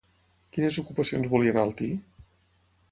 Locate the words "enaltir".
1.57-1.93